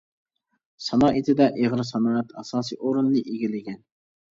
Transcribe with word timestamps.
سانائىتىدە 0.85 1.49
ئېغىر 1.59 1.85
سانائەت 1.93 2.37
ئاساسىي 2.41 2.83
ئورۇننى 2.85 3.27
ئىگىلىگەن. 3.33 3.83